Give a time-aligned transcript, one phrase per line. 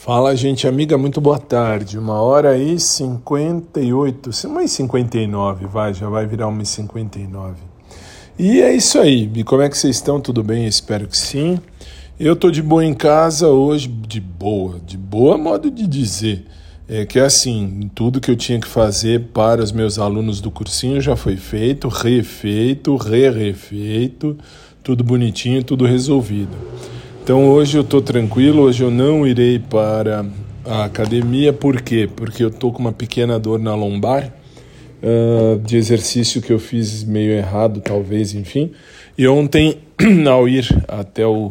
[0.00, 1.98] Fala, gente amiga, muito boa tarde.
[1.98, 7.56] Uma hora e 58, uma e 59, vai, já vai virar uma e 59.
[8.38, 9.28] E é isso aí.
[9.42, 10.20] Como é que vocês estão?
[10.20, 10.68] Tudo bem?
[10.68, 11.58] Espero que sim.
[12.18, 16.46] Eu tô de boa em casa hoje, de boa, de boa modo de dizer.
[16.88, 21.00] É que assim, tudo que eu tinha que fazer para os meus alunos do cursinho
[21.00, 24.38] já foi feito, refeito, re-refeito,
[24.80, 26.56] tudo bonitinho, tudo resolvido.
[27.28, 30.24] Então hoje eu estou tranquilo, hoje eu não irei para
[30.64, 32.08] a academia, por quê?
[32.16, 34.32] Porque eu estou com uma pequena dor na lombar,
[35.02, 38.72] uh, de exercício que eu fiz meio errado, talvez, enfim.
[39.18, 39.76] E ontem,
[40.26, 41.48] ao ir até o,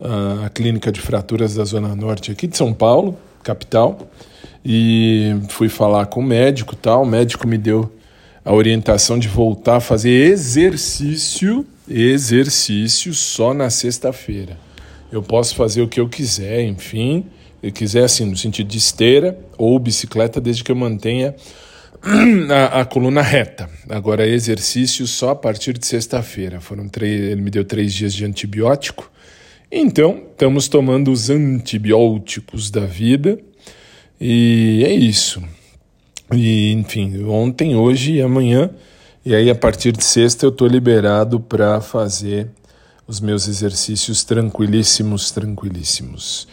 [0.00, 3.96] uh, a clínica de fraturas da Zona Norte aqui de São Paulo, capital,
[4.64, 7.88] e fui falar com o médico tal, o médico me deu
[8.44, 14.58] a orientação de voltar a fazer exercício, exercício só na sexta-feira
[15.10, 17.26] eu posso fazer o que eu quiser, enfim,
[17.62, 21.34] eu quiser assim, no sentido de esteira ou bicicleta, desde que eu mantenha
[22.50, 23.70] a, a coluna reta.
[23.88, 26.60] Agora, exercício só a partir de sexta-feira.
[26.60, 29.10] Foram três, ele me deu três dias de antibiótico.
[29.72, 33.38] Então, estamos tomando os antibióticos da vida
[34.20, 35.42] e é isso.
[36.32, 38.70] E, enfim, ontem, hoje e amanhã.
[39.24, 42.48] E aí, a partir de sexta, eu estou liberado para fazer
[43.06, 46.48] os meus exercícios tranquilíssimos, tranquilíssimos.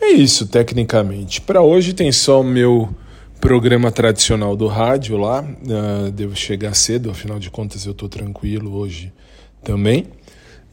[0.00, 1.40] É isso, tecnicamente.
[1.40, 2.94] Para hoje tem só o meu
[3.40, 5.42] programa tradicional do rádio lá.
[5.42, 9.12] Uh, devo chegar cedo, afinal de contas eu estou tranquilo hoje
[9.62, 10.06] também.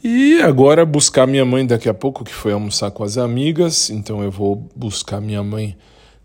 [0.04, 3.90] E agora buscar minha mãe daqui a pouco, que foi almoçar com as amigas.
[3.90, 5.78] Então eu vou buscar minha mãe,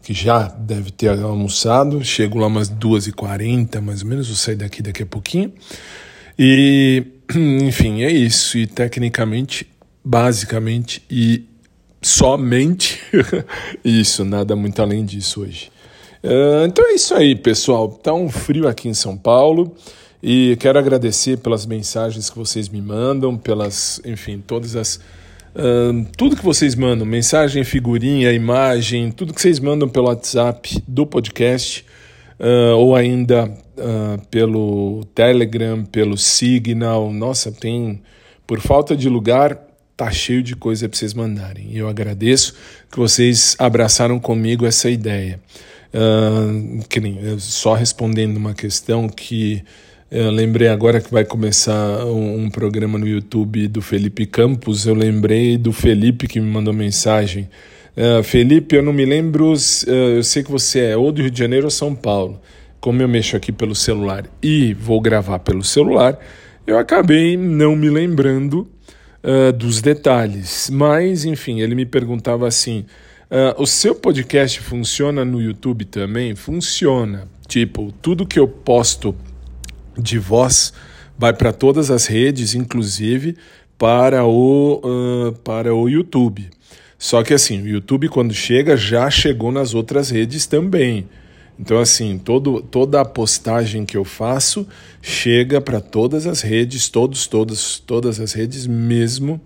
[0.03, 2.05] que já deve ter almoçado.
[2.05, 4.27] Chego lá umas 2h40, mais ou menos.
[4.27, 5.53] Vou sair daqui daqui a pouquinho.
[6.37, 7.07] E
[7.37, 8.59] enfim, é isso.
[8.59, 9.67] E tecnicamente,
[10.05, 11.45] basicamente e
[12.01, 13.01] somente
[13.85, 15.71] isso, nada muito além disso hoje.
[16.23, 17.89] Uh, então é isso aí, pessoal.
[17.89, 19.75] Tá um frio aqui em São Paulo
[20.23, 24.97] e quero agradecer pelas mensagens que vocês me mandam, pelas, enfim, todas as.
[25.55, 31.07] Uh, tudo que vocês mandam, mensagem, figurinha, imagem, tudo que vocês mandam pelo WhatsApp do
[31.07, 31.85] podcast
[32.39, 37.13] uh, ou ainda uh, pelo Telegram, pelo Signal.
[37.13, 38.01] Nossa, tem.
[38.47, 39.59] Por falta de lugar,
[39.97, 41.69] tá cheio de coisa para vocês mandarem.
[41.71, 42.55] E eu agradeço
[42.91, 45.41] que vocês abraçaram comigo essa ideia.
[45.93, 49.63] Uh, que nem, só respondendo uma questão que
[50.11, 54.87] eu lembrei agora que vai começar um, um, programa no YouTube do Felipe Campos.
[54.87, 57.47] Eu lembrei do Felipe que me mandou mensagem
[57.99, 61.33] Uh, Felipe, eu não me lembro, uh, eu sei que você é ou do Rio
[61.33, 62.41] de Janeiro ou São Paulo.
[62.79, 66.17] Como eu mexo aqui pelo celular e vou gravar pelo celular,
[66.65, 68.71] eu acabei não me lembrando
[69.25, 70.71] uh, dos detalhes.
[70.73, 72.87] Mas, enfim, ele me perguntava assim:
[73.57, 76.37] o seu podcast funciona no YouTube também?
[76.37, 77.27] Funciona.
[77.49, 79.13] Tipo, tudo que eu posto
[79.99, 80.73] de voz
[81.19, 83.37] vai para todas as redes, inclusive
[83.77, 86.49] para o, para o YouTube.
[86.99, 91.09] Só que assim, o YouTube quando chega já chegou nas outras redes também.
[91.59, 94.67] Então assim, todo, toda a postagem que eu faço
[95.01, 99.41] chega para todas as redes, todos, todas, todas as redes mesmo.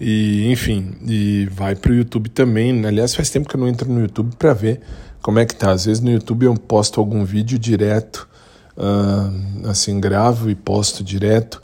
[0.00, 2.84] E enfim, e vai para o YouTube também.
[2.86, 4.80] Aliás, faz tempo que eu não entro no YouTube para ver
[5.20, 5.72] como é que tá.
[5.72, 8.28] Às vezes no YouTube eu posto algum vídeo direto,
[8.76, 11.60] uh, assim, gravo e posto direto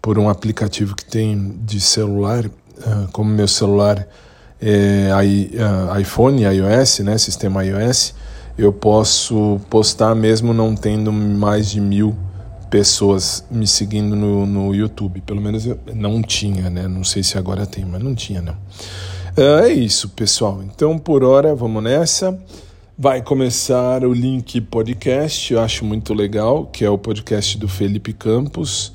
[0.00, 2.46] por um aplicativo que tem de celular.
[2.46, 4.08] Uh, como meu celular
[4.62, 5.10] é,
[6.00, 8.14] iPhone, iOS, né, sistema iOS,
[8.56, 12.14] eu posso postar mesmo não tendo mais de mil
[12.70, 15.20] pessoas me seguindo no, no YouTube.
[15.20, 16.88] Pelo menos eu não tinha, né?
[16.88, 18.56] Não sei se agora tem, mas não tinha, não.
[19.36, 20.62] É, é isso, pessoal.
[20.62, 22.38] Então, por hora, vamos nessa.
[22.96, 28.12] Vai começar o Link Podcast, eu acho muito legal, que é o podcast do Felipe
[28.12, 28.92] Campos,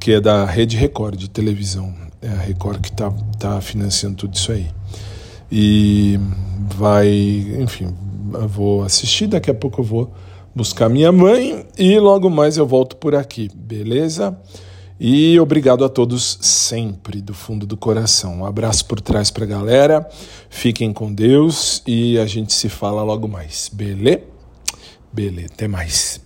[0.00, 1.94] que é da Rede Record de televisão.
[2.24, 4.70] É a Record que está tá financiando tudo isso aí.
[5.52, 6.18] E
[6.74, 7.06] vai,
[7.60, 7.94] enfim,
[8.48, 10.12] vou assistir, daqui a pouco eu vou
[10.54, 14.34] buscar minha mãe e logo mais eu volto por aqui, beleza?
[14.98, 18.38] E obrigado a todos sempre do fundo do coração.
[18.38, 20.08] Um abraço por trás pra galera.
[20.48, 23.70] Fiquem com Deus e a gente se fala logo mais.
[23.70, 24.22] Beleza?
[25.12, 26.23] Beleza, até mais.